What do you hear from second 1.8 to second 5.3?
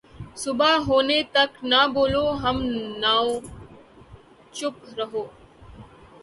بولو ہم نواؤ، چُپ رہو